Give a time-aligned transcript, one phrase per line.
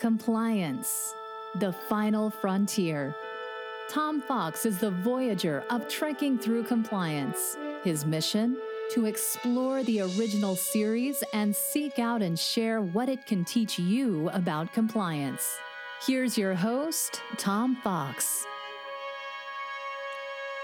[0.00, 1.14] Compliance,
[1.56, 3.14] the final frontier.
[3.90, 7.58] Tom Fox is the voyager of trekking through compliance.
[7.84, 8.56] His mission?
[8.94, 14.30] To explore the original series and seek out and share what it can teach you
[14.30, 15.58] about compliance.
[16.06, 18.46] Here's your host, Tom Fox.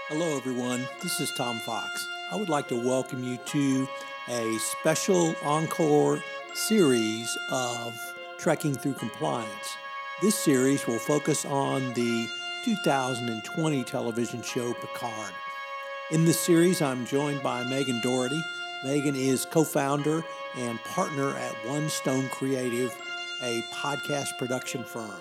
[0.07, 0.87] Hello, everyone.
[1.03, 2.07] This is Tom Fox.
[2.31, 3.87] I would like to welcome you to
[4.29, 6.23] a special encore
[6.55, 7.93] series of
[8.37, 9.77] Trekking Through Compliance.
[10.21, 12.27] This series will focus on the
[12.65, 15.33] 2020 television show Picard.
[16.11, 18.41] In this series, I'm joined by Megan Doherty.
[18.83, 20.23] Megan is co founder
[20.55, 22.95] and partner at One Stone Creative,
[23.41, 25.19] a podcast production firm.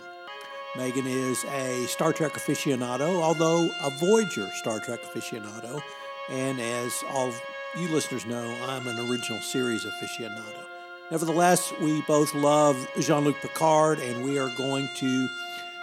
[0.77, 5.80] Megan is a Star Trek aficionado, although a Voyager Star Trek aficionado.
[6.29, 7.33] And as all
[7.79, 10.66] you listeners know, I'm an original series aficionado.
[11.10, 15.29] Nevertheless, we both love Jean Luc Picard, and we are going to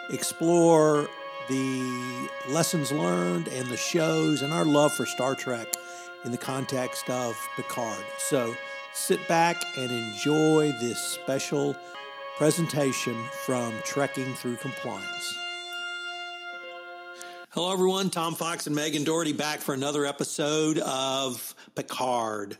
[0.09, 1.07] explore
[1.47, 5.67] the lessons learned and the shows and our love for Star Trek
[6.25, 8.03] in the context of Picard.
[8.17, 8.53] So
[8.93, 11.73] sit back and enjoy this special
[12.37, 13.15] presentation
[13.45, 15.37] from Trekking Through Compliance.
[17.52, 18.09] Hello, everyone.
[18.09, 22.58] Tom Fox and Megan Doherty back for another episode of Picard.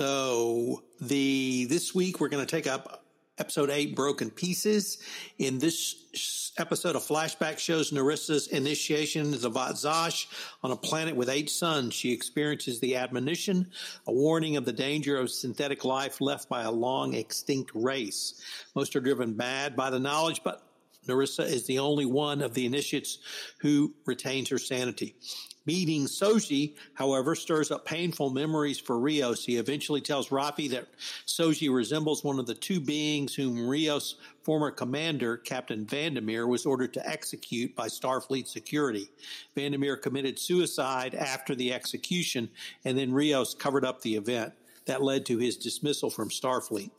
[0.00, 3.04] So the this week we're going to take up
[3.36, 4.96] episode eight, Broken Pieces.
[5.36, 10.26] In this episode, a flashback shows Narissa's initiation as a Zhat Vash
[10.62, 11.92] on a planet with eight suns.
[11.92, 13.72] She experiences the admonition,
[14.06, 18.42] a warning of the danger of synthetic life left by a long extinct race.
[18.74, 20.62] Most are driven mad by the knowledge, but
[21.06, 23.18] Narissa is the only one of the initiates
[23.58, 25.16] who retains her sanity.
[25.66, 29.44] Meeting Soji, however, stirs up painful memories for Rios.
[29.44, 30.88] He eventually tells Raffi that
[31.26, 36.94] Soji resembles one of the two beings whom Rios' former commander, Captain Vandermeer, was ordered
[36.94, 39.10] to execute by Starfleet security.
[39.54, 42.48] Vandermeer committed suicide after the execution,
[42.84, 44.54] and then Rios covered up the event.
[44.86, 46.90] That led to his dismissal from Starfleet.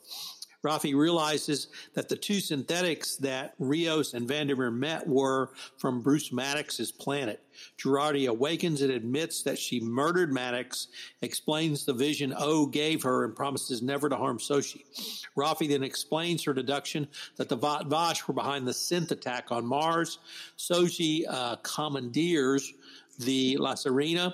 [0.63, 6.91] Raffi realizes that the two synthetics that Rios and Vandermeer met were from Bruce Maddox's
[6.91, 7.41] planet.
[7.77, 10.87] Jurati awakens and admits that she murdered Maddox,
[11.21, 14.81] explains the vision O gave her, and promises never to harm Soji.
[15.35, 17.07] Raffi then explains her deduction
[17.37, 20.19] that the Zhat Vash were behind the synth attack on Mars.
[20.57, 22.71] Soji uh, commandeers
[23.19, 24.33] the La Sirena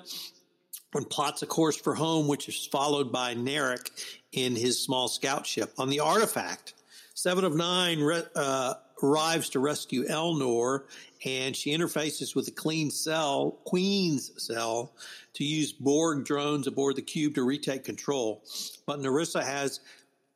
[0.93, 3.89] and plots a course for home, which is followed by Narek
[4.31, 5.73] in his small scout ship.
[5.77, 6.73] On the artifact,
[7.13, 10.83] Seven of Nine re- uh, arrives to rescue Elnor,
[11.25, 14.93] and she interfaces with the Clean Cell, Queen's Cell
[15.33, 18.43] to use Borg drones aboard the cube to retake control.
[18.85, 19.79] But Narissa has,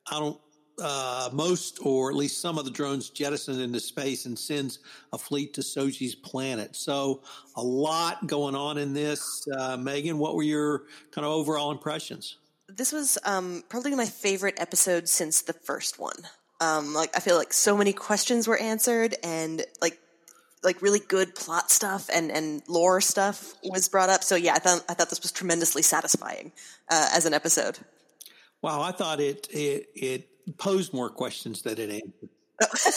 [0.09, 0.39] I don't,
[0.81, 4.79] uh, most or at least some of the drones jettisoned into space and sends
[5.13, 6.75] a fleet to Soji's planet.
[6.75, 7.21] So
[7.55, 9.47] a lot going on in this.
[9.55, 12.37] Uh, Megan, what were your kind of overall impressions?
[12.77, 16.15] This was um, probably my favorite episode since the first one.
[16.59, 19.97] Um, like I feel like so many questions were answered, and like
[20.63, 24.23] like really good plot stuff and, and lore stuff was brought up.
[24.23, 26.51] So yeah, I thought I thought this was tremendously satisfying
[26.89, 27.79] uh, as an episode.
[28.61, 32.29] Wow, I thought it it it posed more questions than it answered.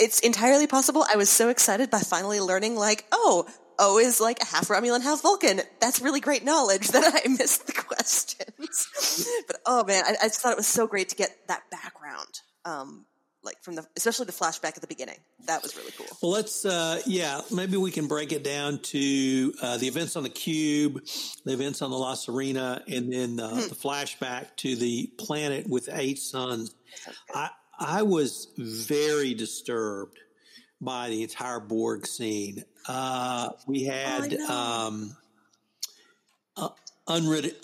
[0.00, 1.04] it's entirely possible.
[1.12, 3.46] I was so excited by finally learning, like, oh,
[3.78, 5.60] O is like a half Romulan, half Vulcan.
[5.80, 9.28] That's really great knowledge that I missed the questions.
[9.46, 12.40] but oh man, I, I, just thought it was so great to get that background.
[12.64, 13.06] Um,
[13.46, 15.18] like from the, especially the flashback at the beginning.
[15.46, 16.06] That was really cool.
[16.20, 20.24] Well, let's, uh, yeah, maybe we can break it down to uh, the events on
[20.24, 21.00] the cube,
[21.44, 23.60] the events on the La Sirena, and then uh, hmm.
[23.68, 26.74] the flashback to the planet with eight suns.
[27.32, 30.18] I, I was very disturbed
[30.80, 32.64] by the entire Borg scene.
[32.88, 35.16] Uh, we oh, had oh, um,
[36.56, 36.68] uh,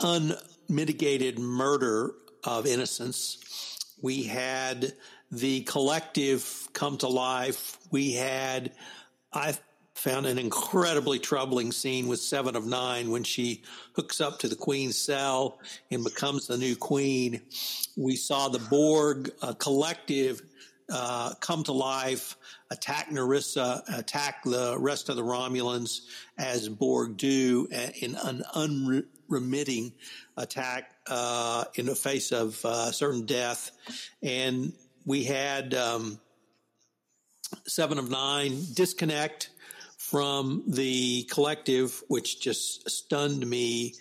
[0.01, 2.13] unmitigated murder
[2.45, 3.79] of innocents.
[4.03, 4.93] We had
[5.31, 7.79] the collective come to life.
[7.91, 8.73] We had,
[9.33, 9.57] I
[9.95, 13.63] found an incredibly troubling scene with Seven of Nine when she
[13.95, 15.61] hooks up to the Queen's cell
[15.91, 17.41] and becomes the new Queen.
[17.97, 20.43] We saw the Borg uh, collective
[20.91, 22.37] uh, come to life,
[22.71, 26.03] attack Narissa, attack the rest of the Romulans
[26.39, 27.69] as Borg do
[28.01, 29.93] in an unremitting
[30.37, 33.71] attack uh, in the face of uh, certain death.
[34.23, 34.73] And
[35.05, 36.21] we had um,
[37.67, 39.51] Seven of Nine disconnect
[39.97, 43.95] from the collective, which just stunned me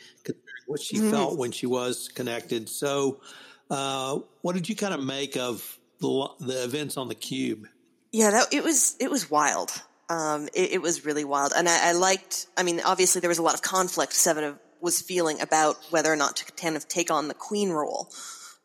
[0.68, 1.12] what she mm-hmm.
[1.12, 2.70] felt when she was connected.
[2.70, 3.22] So,
[3.70, 7.68] uh, what did you kind of make of the, the events on the cube.
[8.12, 9.72] Yeah, that it was it was wild.
[10.10, 12.48] Um, it, it, was really wild, and I, I, liked.
[12.58, 14.12] I mean, obviously there was a lot of conflict.
[14.12, 18.12] Seven was feeling about whether or not to kind of take on the queen role.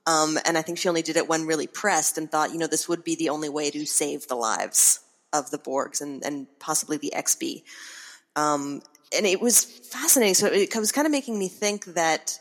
[0.06, 2.66] Um, and I think she only did it when really pressed and thought, you know,
[2.66, 5.00] this would be the only way to save the lives
[5.32, 7.62] of the Borgs and, and possibly the XB.
[8.36, 8.82] Um,
[9.16, 10.34] and it was fascinating.
[10.34, 12.38] So it was kind of making me think that,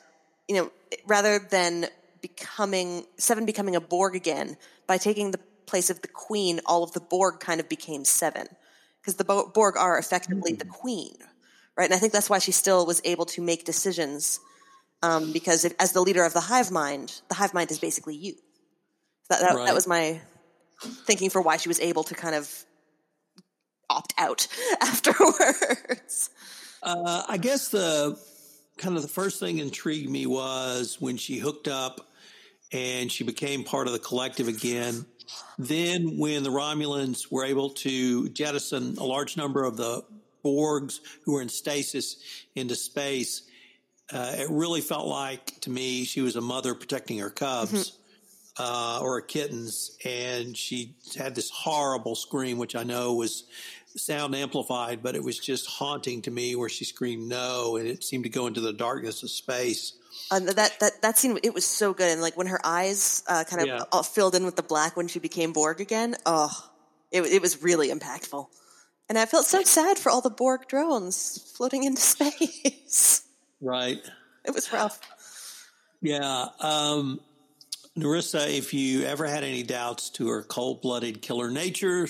[0.48, 0.72] you know,
[1.08, 1.88] rather than
[2.28, 4.58] becoming, Seven becoming a Borg again,
[4.88, 8.48] by taking the place of the Queen, all of the Borg kind of became Seven
[9.00, 11.16] because the Borg are effectively the queen,
[11.78, 11.86] right?
[11.86, 14.40] And I think that's why she still was able to make decisions
[15.04, 18.16] um, because if, as the leader of the hive mind, the hive mind is basically
[18.16, 18.34] you.
[19.30, 19.66] That, that, right.
[19.68, 20.22] that was my
[20.82, 22.66] thinking for why she was able to kind of
[23.92, 24.48] opt out
[24.82, 26.32] afterwards.
[26.82, 28.20] Uh, I guess the
[28.80, 32.10] kind of the first thing intrigued me was when she hooked up
[32.72, 35.06] and she became part of the collective again.
[35.58, 40.04] Then, when the Romulans were able to jettison a large number of the
[40.44, 42.18] Borgs who were in stasis
[42.56, 43.42] into space,
[44.14, 47.72] uh, it really felt like to me she was a mother protecting her cubs.
[47.72, 48.02] Mm-hmm.
[48.58, 53.44] Uh, or kittens, and she had this horrible scream, which I know was
[53.98, 58.02] sound amplified, but it was just haunting to me where she screamed no, and it
[58.02, 59.94] seemed to go into the darkness of space.
[60.32, 63.44] Uh, that that that scene it was so good, and like when her eyes uh,
[63.44, 64.02] kind of yeah.
[64.02, 66.16] filled in with the black when she became Borg again.
[66.26, 66.52] Oh,
[67.12, 68.48] it it was really impactful,
[69.08, 73.24] and I felt so sad for all the Borg drones floating into space.
[73.62, 74.02] Right.
[74.44, 75.00] It was rough.
[76.02, 76.48] Yeah.
[76.60, 77.20] Um,
[77.98, 82.10] Narissa, if you ever had any doubts to her cold-blooded killer nature,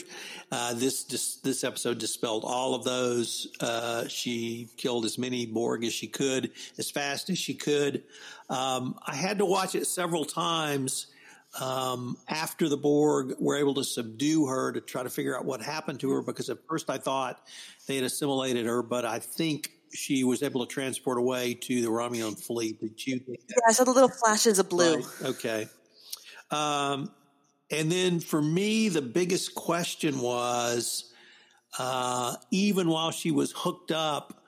[0.51, 3.47] uh, this, this, this episode dispelled all of those.
[3.59, 6.49] Uh, she killed as many Borg as she could,
[6.79, 8.03] as fast as she could.
[8.49, 11.05] Um, I had to watch it several times
[11.61, 15.61] um, after the Borg were able to subdue her to try to figure out what
[15.61, 16.23] happened to her.
[16.23, 17.39] Because at first I thought
[17.85, 21.88] they had assimilated her, but I think she was able to transport away to the
[21.88, 22.80] Romulan fleet.
[22.80, 23.56] Did you think that?
[23.57, 24.97] Yeah, I saw the little flashes of blue.
[24.97, 25.06] Right.
[25.24, 25.68] Okay.
[26.51, 27.12] Um,
[27.71, 31.12] and then for me, the biggest question was
[31.80, 34.44] uh, even while she was hooked up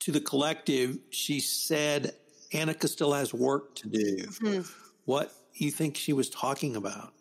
[0.00, 2.14] to the collective, she said
[2.52, 4.16] Annika still has work to do.
[4.16, 4.60] Mm-hmm.
[5.04, 7.12] What you think she was talking about?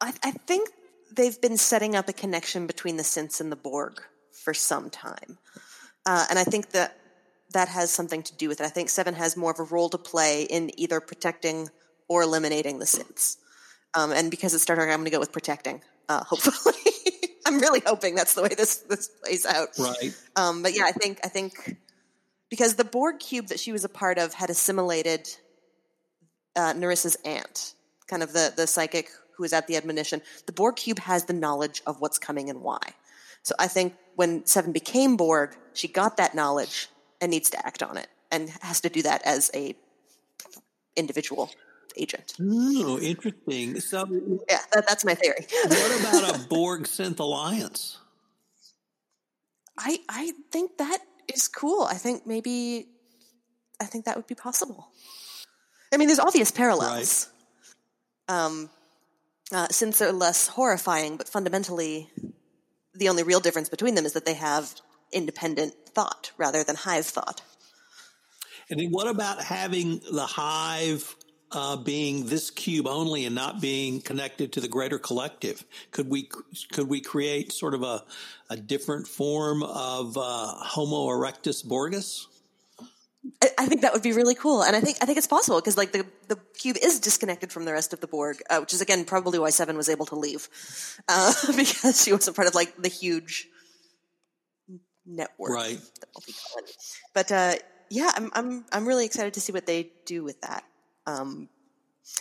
[0.00, 0.70] I, I, think
[1.14, 4.02] they've been setting up a connection between the synths and the Borg
[4.32, 5.38] for some time.
[6.06, 6.96] Uh, and I think that
[7.52, 8.64] that has something to do with it.
[8.64, 11.70] I think Seven has more of a role to play in either protecting
[12.08, 13.36] or eliminating the synths.
[13.94, 15.82] Um, and because it's Star Trek, I'm going to go with protecting.
[16.08, 16.74] Uh, hopefully,
[17.46, 19.68] I'm really hoping that's the way this this plays out.
[19.78, 20.14] Right.
[20.36, 21.76] Um, but yeah, I think I think
[22.50, 25.28] because the Borg cube that she was a part of had assimilated
[26.56, 27.74] uh, Narissa's aunt,
[28.08, 30.22] kind of the the psychic who was at the admonition.
[30.46, 32.94] The Borg cube has the knowledge of what's coming and why.
[33.42, 36.88] So I think when Seven became Borg, she got that knowledge
[37.20, 39.74] and needs to act on it, and has to do that as a
[40.96, 41.50] individual
[41.96, 42.34] agent.
[42.40, 43.80] Oh, interesting.
[43.80, 44.06] So,
[44.48, 45.46] yeah, that, that's my theory.
[45.64, 47.98] what about a Borg synth alliance?
[49.78, 50.98] I I think that
[51.32, 51.82] is cool.
[51.82, 52.86] I think maybe
[53.80, 54.88] I think that would be possible.
[55.92, 57.30] I mean, there's obvious parallels.
[58.28, 58.44] Right.
[58.44, 58.70] Um,
[59.52, 62.10] uh, synths are less horrifying, but fundamentally,
[62.94, 64.74] the only real difference between them is that they have
[65.12, 67.42] independent thought rather than hive thought.
[68.70, 71.14] And then what about having the hive
[71.52, 75.64] uh, being this cube only and not being connected to the greater collective?
[75.90, 76.28] Could we
[76.72, 78.04] could we create sort of a,
[78.50, 82.26] a different form of uh, Homo erectus Borgus?
[83.58, 85.76] I think that would be really cool, and I think I think it's possible because
[85.76, 88.80] like the the cube is disconnected from the rest of the Borg, uh, which is
[88.80, 90.48] again probably why Seven was able to leave
[91.08, 93.48] uh, because she wasn't part of like the huge
[95.06, 95.80] network, right?
[97.14, 97.54] But uh,
[97.90, 100.64] yeah, I'm I'm I'm really excited to see what they do with that.
[101.06, 101.48] Um,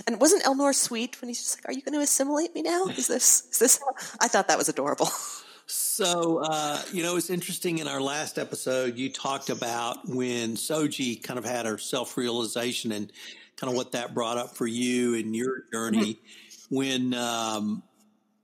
[0.08, 2.86] and wasn't Elnor sweet when he's just like, "Are you going to assimilate me now?
[2.88, 4.18] Is this is this?" How?
[4.22, 5.10] I thought that was adorable.
[5.66, 7.80] So, uh, you know, it's interesting.
[7.80, 12.92] In our last episode, you talked about when Soji kind of had her self realization
[12.92, 13.12] and
[13.56, 16.16] kind of what that brought up for you in your journey.
[16.16, 16.76] Mm-hmm.
[16.76, 17.84] When um,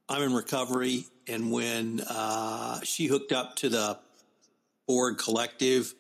[0.08, 4.00] I'm in recovery and when uh, she hooked up to the
[4.88, 5.94] Borg Collective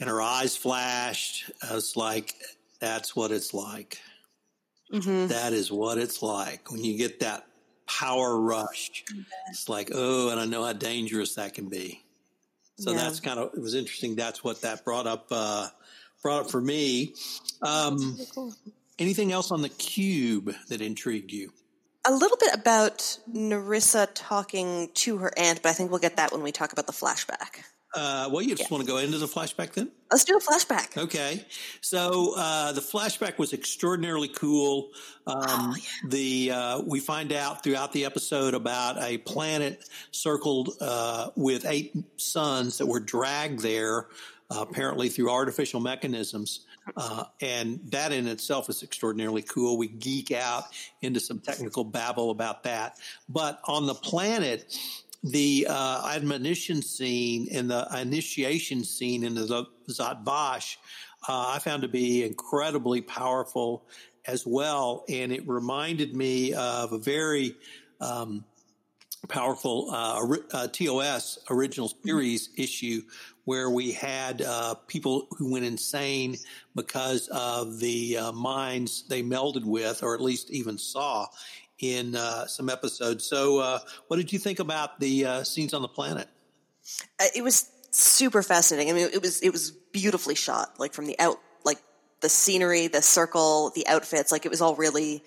[0.00, 2.34] and her eyes flashed, I was like,
[2.80, 3.98] that's what it's like.
[4.92, 5.28] Mm-hmm.
[5.28, 7.46] That is what it's like when you get that
[7.86, 9.04] power rush.
[9.50, 12.02] It's like, oh, and I know how dangerous that can be.
[12.78, 12.98] So yeah.
[12.98, 14.16] that's kind of it was interesting.
[14.16, 15.68] That's what that brought up uh,
[16.22, 17.14] brought up for me.
[17.62, 18.54] Um, cool.
[18.98, 21.52] Anything else on the cube that intrigued you?
[22.06, 26.32] A little bit about Narissa talking to her aunt, but I think we'll get that
[26.32, 27.64] when we talk about the flashback.
[27.94, 29.88] Uh, well, you just want to go into the flashback then?
[30.10, 30.96] Let's do a flashback.
[30.96, 31.44] Okay.
[31.80, 34.90] So uh, the flashback was extraordinarily cool.
[35.26, 36.08] Um, oh, yeah.
[36.08, 41.94] The uh, we find out throughout the episode about a planet circled uh, with eight
[42.16, 44.08] suns that were dragged there,
[44.50, 46.66] uh, apparently through artificial mechanisms.
[46.96, 49.78] Uh, and that in itself is extraordinarily cool.
[49.78, 50.64] We geek out
[51.02, 52.98] into some technical babble about that.
[53.28, 54.76] But on the planet,
[55.22, 60.78] the uh, admonition scene and the initiation scene into the Zhat Vash,
[61.26, 63.86] uh, I found to be incredibly powerful
[64.26, 65.04] as well.
[65.08, 67.56] And it reminded me of a very
[68.00, 68.44] um,
[69.28, 73.02] powerful uh, uh TOS original series issue
[73.44, 76.36] where we had uh, people who went insane
[76.74, 81.26] because of the uh, minds they melded with, or at least even saw
[81.78, 83.24] in uh, some episodes.
[83.24, 83.78] So, uh,
[84.08, 86.28] what did you think about the uh, scenes on the planet?
[87.20, 88.90] Uh, it was super fascinating.
[88.90, 91.78] I mean, it was it was beautifully shot, like from the out, like
[92.20, 94.32] the scenery, the circle, the outfits.
[94.32, 95.22] Like it was all really.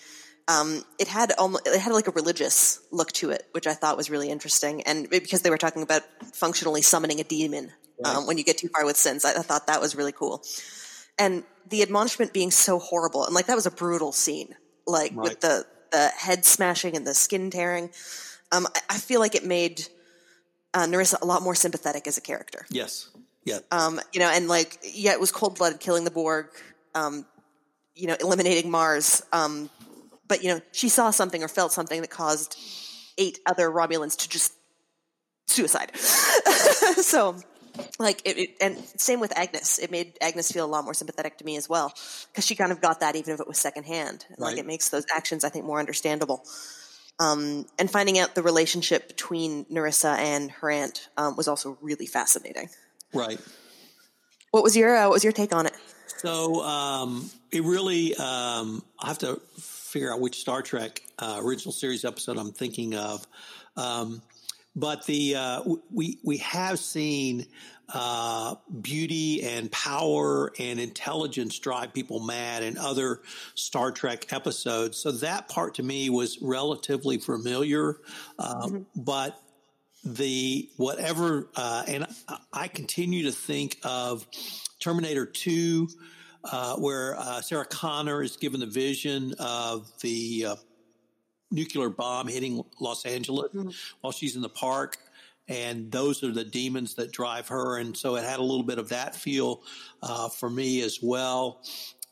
[0.48, 3.98] Um, it had almost it had like a religious look to it, which I thought
[3.98, 7.72] was really interesting, and because they were talking about functionally summoning a demon
[8.04, 8.16] right.
[8.16, 10.44] um, when you get too far with synths, I, I thought that was really cool.
[11.20, 15.30] And the admonishment being so horrible, and like that was a brutal scene, like right.
[15.30, 17.90] with the the head smashing and the skin tearing.
[18.52, 19.88] Um, I, I, feel like it made
[20.74, 22.66] uh, Narissa a lot more sympathetic as a character.
[22.70, 23.10] Yes.
[23.44, 23.60] Yeah.
[23.72, 26.48] Um, you know, and like, yeah, it was cold blooded, killing the Borg,
[26.96, 27.26] um,
[27.96, 29.24] you know, eliminating Mars.
[30.28, 32.58] But you know, she saw something or felt something that caused
[33.18, 34.54] eight other Romulans to just
[35.48, 35.96] suicide.
[35.98, 37.36] so
[38.00, 39.80] like it, it, and same with Agnes.
[39.80, 41.94] It made Agnes feel a lot more sympathetic to me as well
[42.32, 44.26] because she kind of got that even if it was secondhand.
[44.32, 44.40] Right.
[44.40, 46.44] Like it makes those actions, I think, more understandable.
[47.20, 52.06] Um, and finding out the relationship between Narissa and her aunt um, was also really
[52.06, 52.70] fascinating.
[53.14, 53.40] Right.
[54.52, 55.74] What was your uh, What was your take on it?
[56.18, 59.40] So um, it really, um, I have to
[59.88, 63.26] figure out which Star Trek uh, original series episode I'm thinking of.
[63.76, 64.22] Um,
[64.76, 67.48] but the uh, we we have seen
[67.90, 73.22] uh, beauty and power and intelligence drive people mad in other
[73.56, 74.98] Star Trek episodes.
[74.98, 77.98] So that part to me was relatively familiar,
[78.38, 78.84] uh, mm-hmm.
[78.96, 79.42] but
[80.04, 82.06] the whatever uh, and
[82.54, 84.28] I continue to think of
[84.80, 85.90] Terminator Two.
[86.50, 90.56] Uh, where uh, Sarah Connor is given the vision of the uh,
[91.52, 93.70] nuclear bomb hitting Los Angeles mm-hmm.
[94.02, 94.98] while she's in the park.
[95.50, 97.78] And those are the demons that drive her.
[97.78, 99.62] And so it had a little bit of that feel
[100.02, 101.64] uh, for me as well.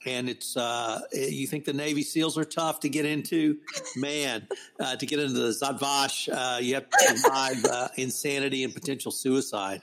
[0.06, 3.58] And it's, uh, you think the Navy SEALs are tough to get into?
[3.96, 4.48] Man,
[4.80, 8.74] uh, to get into the Zhat Vash, uh, you have to survive uh, insanity and
[8.74, 9.82] potential suicide.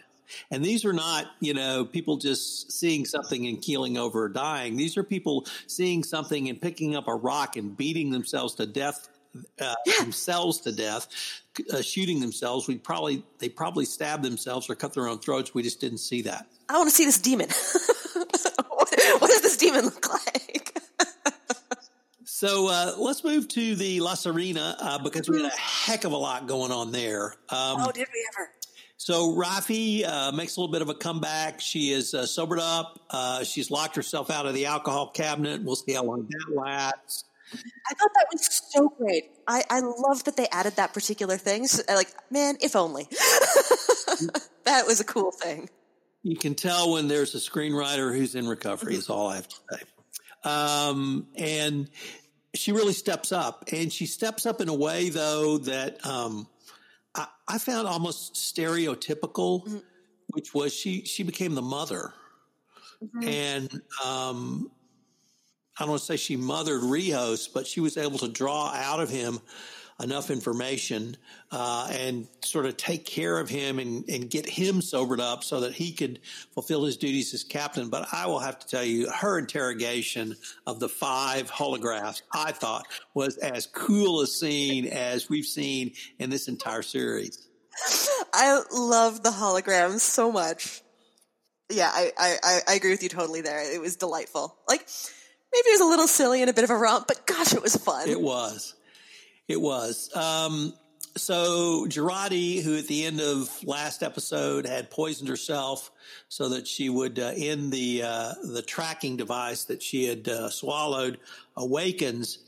[0.50, 4.76] And these are not, you know, people just seeing something and keeling over or dying.
[4.76, 9.08] These are people seeing something and picking up a rock and beating themselves to death
[9.60, 11.08] uh, themselves to death,
[11.72, 12.68] uh, shooting themselves.
[12.68, 15.54] We probably they probably stabbed themselves or cut their own throats.
[15.54, 16.46] We just didn't see that.
[16.68, 17.48] I want to see this demon.
[18.68, 20.82] what, what does this demon look like?
[22.42, 26.10] So uh, let's move to the La Sirena uh, because we had a heck of
[26.10, 27.36] a lot going on there.
[27.48, 28.50] Um, oh, did we ever?
[29.02, 31.60] So Raffi uh, makes a little bit of a comeback.
[31.60, 33.00] She is uh, sobered up.
[33.10, 35.60] Uh, she's locked herself out of the alcohol cabinet.
[35.64, 37.24] We'll see how long that lasts.
[37.52, 39.32] I thought that was so great.
[39.48, 41.66] I, I love that they added that particular thing.
[41.66, 43.08] So, like, man, if only.
[44.66, 45.68] that was a cool thing.
[46.22, 49.56] You can tell when there's a screenwriter who's in recovery, is all I have to
[49.72, 50.48] say.
[50.48, 51.90] Um, and
[52.54, 53.64] she really steps up.
[53.72, 56.46] And she steps up in a way, though, that um,
[57.14, 59.78] I, I, found almost stereotypical, mm-hmm.
[60.28, 62.14] which was she, she became the mother.
[63.02, 63.28] Mm-hmm.
[63.28, 63.72] And
[64.04, 64.70] um,
[65.78, 69.00] I don't want to say she mothered Rios, but she was able to draw out
[69.00, 69.40] of him
[70.00, 71.16] enough information
[71.50, 75.60] uh, and sort of take care of him and, and, get him sobered up so
[75.60, 76.20] that he could
[76.54, 77.88] fulfill his duties as captain.
[77.88, 82.86] But I will have to tell you, her interrogation of the five holographs, I thought
[83.14, 87.48] was as cool a scene as we've seen in this entire series.
[88.32, 90.82] I love the holograms so much.
[91.70, 93.72] Yeah, I, I, I agree with you totally there.
[93.74, 94.56] It was delightful.
[94.68, 94.86] Like,
[95.52, 97.62] maybe it was a little silly and a bit of a romp, but gosh, it
[97.62, 98.08] was fun.
[98.08, 98.74] It was.
[99.52, 100.08] It was.
[100.16, 100.72] Um,
[101.14, 105.90] so Jurati, who at the end of last episode had poisoned herself
[106.30, 110.48] so that she would uh, end the uh, the tracking device that she had uh,
[110.48, 111.18] swallowed,
[111.54, 112.38] awakens.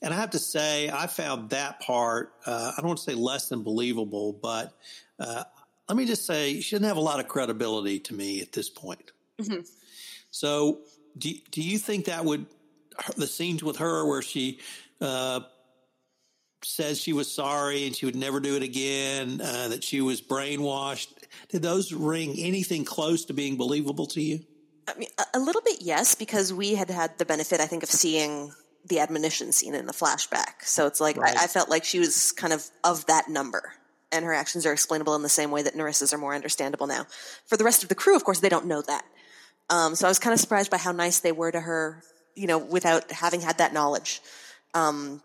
[0.00, 3.14] And I have to say, I found that part uh, I don't want to say
[3.16, 4.72] less than believable, but
[5.18, 5.42] uh,
[5.88, 8.70] let me just say she doesn't have a lot of credibility to me at this
[8.70, 9.10] point.
[9.40, 9.62] Mm-hmm.
[10.30, 10.82] So,
[11.18, 12.46] do do you think that would
[13.16, 14.60] the scenes with her where she
[15.00, 15.40] uh,
[16.64, 20.20] says she was sorry and she would never do it again, uh, that she was
[20.20, 21.08] brainwashed.
[21.48, 24.40] Did those ring anything close to being believable to you?
[24.88, 27.88] I mean, a little bit, yes, because we had had the benefit, I think, of
[27.88, 28.52] seeing
[28.86, 30.62] the admonition scene in the flashback.
[30.62, 31.36] So it's like right.
[31.36, 33.72] I, I, felt like she was kind of of that number,
[34.10, 37.06] and her actions are explainable in the same way that Narissa's are more understandable now.
[37.46, 39.04] For the rest of the crew, of course, they don't know that.
[39.70, 42.02] Um, so I was kind of surprised by how nice they were to her,
[42.34, 44.20] you know, without having had that knowledge.
[44.74, 45.22] Um,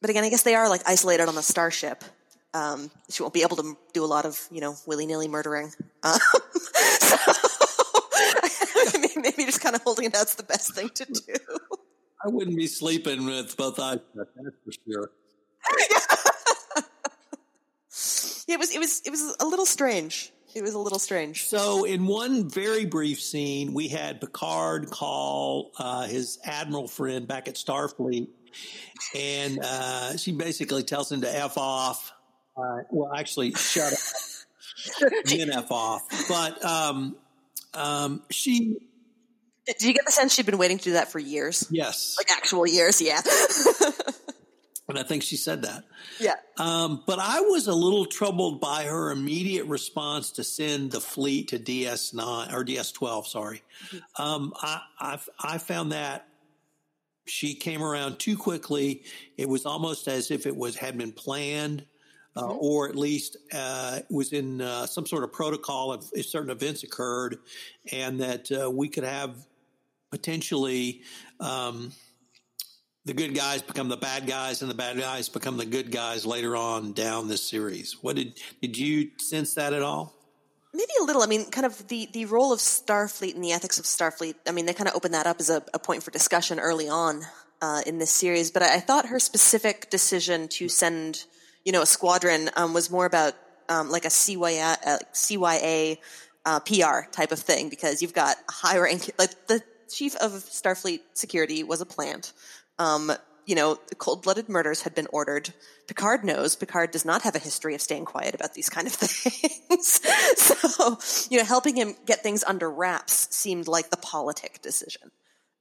[0.00, 2.04] but again, I guess they are like isolated on the starship.
[2.52, 5.72] Um, she won't be able to do a lot of, you know, willy nilly murdering.
[6.02, 6.18] Um,
[6.80, 7.16] so
[9.16, 11.34] maybe just kind of holding it out's the best thing to do.
[12.24, 14.28] I wouldn't be sleeping with both eyes shut.
[14.36, 15.10] That's for sure.
[18.46, 18.74] yeah, it was.
[18.74, 19.02] It was.
[19.06, 20.32] It was a little strange.
[20.54, 21.46] It was a little strange.
[21.46, 27.48] So, in one very brief scene, we had Picard call uh, his admiral friend back
[27.48, 28.28] at Starfleet
[29.14, 32.12] and uh, she basically tells him to f off.
[32.56, 33.98] Uh, well, actually, shut up,
[35.24, 36.02] then f off.
[36.28, 37.16] But um,
[37.74, 38.78] um, she.
[39.66, 41.66] Did you get the sense she'd been waiting to do that for years?
[41.70, 43.00] Yes, like actual years.
[43.00, 43.20] Yeah.
[44.90, 45.84] and I think she said that.
[46.18, 46.34] Yeah.
[46.58, 51.48] Um, but I was a little troubled by her immediate response to send the fleet
[51.48, 53.26] to DS9 or DS12.
[53.26, 53.62] Sorry.
[53.86, 54.22] Mm-hmm.
[54.22, 56.26] Um, I, I, I found that
[57.30, 59.04] she came around too quickly.
[59.36, 61.84] It was almost as if it was had been planned,
[62.36, 62.58] uh, mm-hmm.
[62.60, 66.82] or at least uh, was in uh, some sort of protocol if, if, certain events
[66.82, 67.38] occurred,
[67.92, 69.36] and that uh, we could have
[70.10, 71.02] potentially
[71.38, 71.92] um,
[73.04, 76.26] the good guys become the bad guys, and the bad guys become the good guys
[76.26, 77.96] later on down this series.
[78.02, 80.19] What did did you sense that at all?
[80.72, 81.22] Maybe a little.
[81.22, 84.36] I mean, kind of the, the role of Starfleet and the ethics of Starfleet.
[84.46, 86.88] I mean, they kind of opened that up as a, a point for discussion early
[86.88, 87.22] on
[87.60, 88.50] uh, in this series.
[88.50, 91.24] But I, I, thought her specific decision to send,
[91.64, 93.34] you know, a squadron um, was more about
[93.68, 95.98] um, like a CYA, uh, CYA
[96.44, 101.00] uh, PR type of thing because you've got high rank, like the chief of Starfleet
[101.14, 102.32] security was a plant.
[102.78, 103.12] Um,
[103.50, 105.52] you know, cold blooded murders had been ordered.
[105.88, 106.54] Picard knows.
[106.54, 110.00] Picard does not have a history of staying quiet about these kind of things.
[110.36, 110.96] so,
[111.28, 115.10] you know, helping him get things under wraps seemed like the politic decision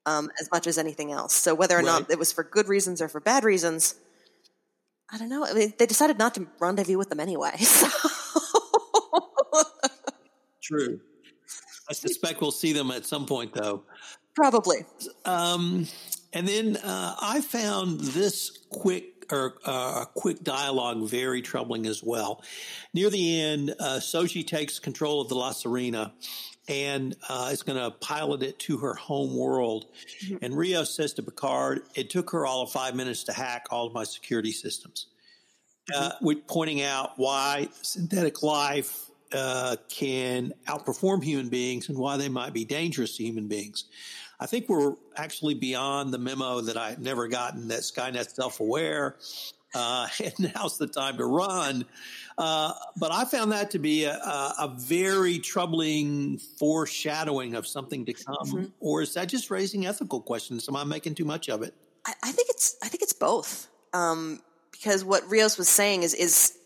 [0.06, 1.34] um, as much as anything else.
[1.34, 1.86] So, whether or right.
[1.86, 3.96] not it was for good reasons or for bad reasons,
[5.12, 5.44] I don't know.
[5.44, 7.58] I mean, they decided not to rendezvous with them anyway.
[9.52, 9.64] So.
[10.62, 11.00] True.
[11.90, 13.82] I suspect we'll see them at some point, though.
[14.36, 14.86] Probably.
[15.26, 15.88] Um,
[16.34, 22.44] and then uh, I found this quick or uh, quick dialogue very troubling as well.
[22.94, 26.14] Near the end, uh, Soji takes control of the La Sirena
[26.68, 29.88] and uh, is going to pilot it to her home world.
[30.24, 30.38] Mm-hmm.
[30.44, 33.88] And Rio says to Picard, "It took her all of five minutes to hack all
[33.88, 35.08] of my security systems,"
[35.96, 36.26] uh, mm-hmm.
[36.26, 42.54] with pointing out why synthetic life uh, can outperform human beings and why they might
[42.54, 43.86] be dangerous to human beings.
[44.40, 49.18] I think we're actually beyond the memo that I've never gotten that Skynet's self aware.
[49.74, 51.86] Uh, and now's the time to run.
[52.38, 58.14] Uh, but I found that to be a, a, very troubling foreshadowing of something to
[58.14, 58.36] come.
[58.46, 58.66] Mm-hmm.
[58.80, 60.70] Or is that just raising ethical questions?
[60.70, 61.74] Am I making too much of it?
[62.06, 63.68] I, I think it's I think it's both.
[63.94, 66.58] Um, because what Rios was saying is is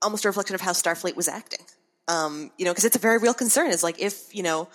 [0.00, 1.64] almost a reflection of how Starfleet was acting.
[2.06, 3.70] Um, you know, because it's a very real concern.
[3.70, 4.68] Is like if you know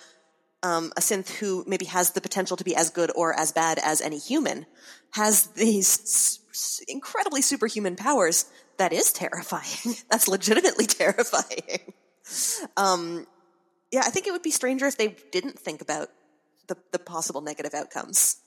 [0.66, 3.78] um, a synth who maybe has the potential to be as good or as bad
[3.78, 4.66] as any human
[5.12, 8.46] has these s- incredibly superhuman powers.
[8.78, 9.96] That is terrifying.
[10.10, 11.94] That's legitimately terrifying.
[12.76, 13.28] Um,
[13.92, 16.10] yeah, I think it would be stranger if they didn't think about
[16.68, 18.38] the, the possible negative outcomes.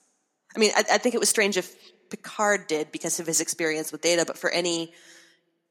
[0.57, 1.73] I mean, I, I think it was strange if
[2.11, 4.93] Picard did because of his experience with Data, but for any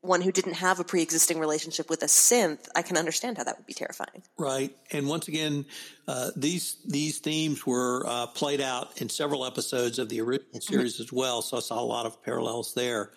[0.02, 3.58] one who didn't have a pre-existing relationship with a synth, I can understand how that
[3.58, 4.24] would be terrifying.
[4.38, 5.66] Right, and once again,
[6.08, 10.74] uh, these these themes were uh, played out in several episodes of the original mm-hmm.
[10.74, 11.04] series mm-hmm.
[11.04, 11.42] as well.
[11.42, 13.12] So I saw a lot of parallels there.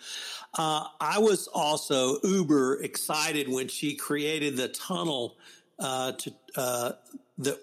[0.55, 5.37] Uh, I was also uber excited when she created the tunnel
[5.79, 6.93] uh, to uh,
[7.39, 7.59] the.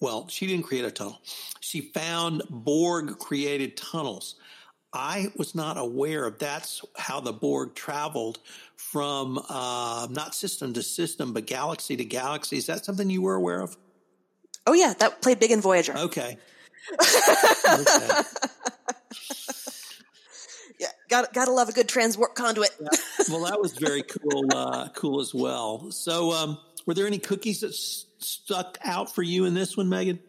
[0.00, 1.20] Well, she didn't create a tunnel.
[1.60, 4.34] She found Borg created tunnels.
[4.94, 8.38] I was not aware of that's how the Borg traveled
[8.76, 12.58] from uh, not system to system, but galaxy to galaxy.
[12.58, 13.76] Is that something you were aware of?
[14.66, 15.96] Oh yeah, that played big in Voyager.
[15.96, 16.38] Okay.
[16.92, 17.00] okay.
[20.78, 22.70] yeah, got gotta love a good transwarp conduit.
[22.80, 22.88] yeah.
[23.28, 25.90] Well, that was very cool, uh, cool as well.
[25.90, 29.88] So, um, were there any cookies that s- stuck out for you in this one,
[29.88, 30.20] Megan?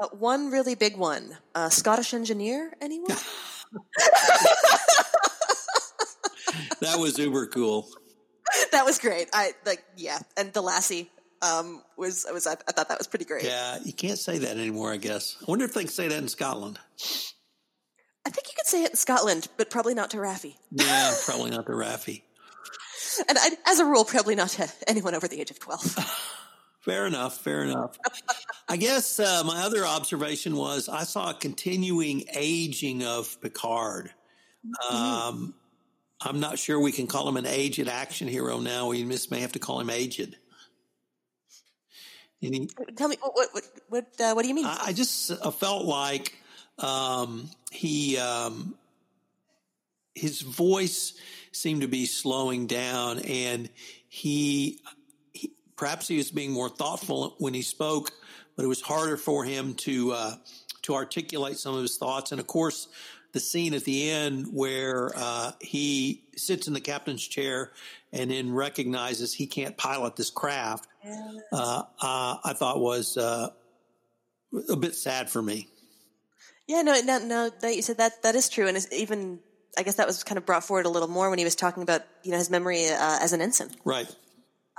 [0.00, 1.36] Uh, one really big one.
[1.54, 3.10] Uh, Scottish engineer, anyone?
[6.80, 7.88] that was uber cool.
[8.72, 9.28] That was great.
[9.32, 11.10] I like, yeah, and the lassie
[11.42, 13.44] um, was I was I, I, thought that was pretty great.
[13.44, 14.92] Yeah, you can't say that anymore.
[14.92, 15.36] I guess.
[15.40, 16.78] I wonder if they can say that in Scotland.
[18.26, 20.56] I think you could say it in Scotland, but probably not to Raffi.
[20.70, 22.22] Yeah, probably not to Raffi.
[23.28, 25.96] and I, as a rule, probably not to anyone over the age of twelve.
[26.80, 27.38] fair enough.
[27.38, 27.98] Fair enough.
[28.68, 34.12] I guess uh, my other observation was I saw a continuing aging of Picard.
[34.66, 34.96] Mm-hmm.
[34.96, 35.54] Um,
[36.20, 38.88] I'm not sure we can call him an aged action hero now.
[38.88, 40.36] We just may have to call him aged.
[42.40, 44.66] He, Tell me what what what, uh, what do you mean?
[44.66, 46.34] I, I just uh, felt like
[46.78, 48.74] um, he um,
[50.14, 51.14] his voice
[51.52, 53.68] seemed to be slowing down, and
[54.08, 54.80] he,
[55.80, 58.12] perhaps he was being more thoughtful when he spoke,
[58.54, 60.34] but it was harder for him to uh,
[60.82, 62.32] to articulate some of his thoughts.
[62.32, 62.86] And of course,
[63.32, 67.72] the scene at the end where uh, he sits in the captain's chair
[68.12, 70.86] and then recognizes he can't pilot this craft,
[71.50, 73.48] uh, uh, I thought was uh,
[74.68, 75.66] a bit sad for me.
[76.68, 77.50] Yeah, no, no, no.
[77.62, 79.40] That you said that that is true, and even
[79.78, 81.82] I guess that was kind of brought forward a little more when he was talking
[81.82, 84.14] about you know his memory uh, as an ensign, right?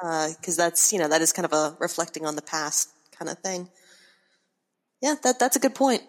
[0.02, 3.30] Because uh, that's you know that is kind of a reflecting on the past kind
[3.30, 3.70] of thing.
[5.02, 6.02] Yeah, that that's a good point.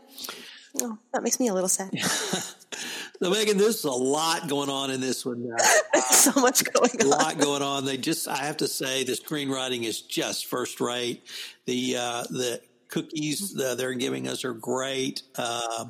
[0.80, 1.90] Oh, that makes me a little sad.
[2.00, 5.50] so, Megan, there's a lot going on in this one.
[5.52, 7.06] Uh, so much going on.
[7.06, 7.84] A lot going on.
[7.84, 11.22] They just, I have to say, the screenwriting is just first rate.
[11.66, 15.22] The uh, the cookies that they're giving us are great.
[15.36, 15.86] Uh,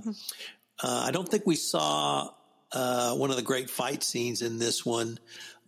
[0.82, 2.30] uh, I don't think we saw
[2.72, 5.18] uh, one of the great fight scenes in this one,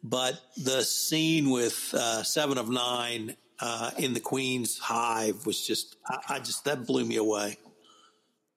[0.04, 5.96] but the scene with uh, Seven of Nine uh, in the Queen's hive was just,
[6.06, 7.56] I, I just that blew me away.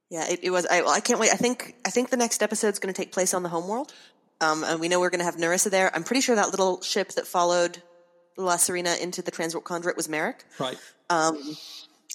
[0.09, 0.65] Yeah, it, it was.
[0.65, 1.31] I, I, can't wait.
[1.31, 3.93] I think I think the next episode is going to take place on the homeworld,
[4.39, 5.93] um, and we know we're going to have Narissa there.
[5.93, 7.81] I'm pretty sure that little ship that followed
[8.37, 10.35] La Sirena into the Transwarp Conduit was Narek.
[10.59, 10.77] Right.
[11.09, 11.37] Um,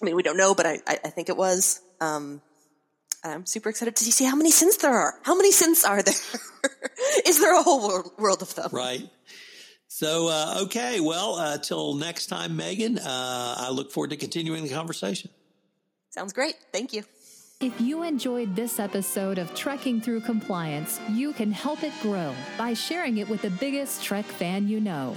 [0.01, 1.83] I mean, we don't know, but I, I, I think it was.
[2.01, 2.41] Um,
[3.25, 5.15] I'm super excited to see how many synths there are.
[5.23, 6.15] How many synths are there?
[7.27, 8.71] Is there a whole world, world of them?
[8.73, 9.09] Right.
[9.87, 11.01] So, uh, okay.
[11.01, 15.31] Well, uh, till next time, Megan, uh, I look forward to continuing the conversation.
[16.11, 16.57] Sounds great.
[16.73, 17.05] Thank you.
[17.61, 22.75] If you enjoyed this episode of Trekking Through Compliance, you can help it grow by
[22.75, 25.17] sharing it with the biggest Trek fan you know.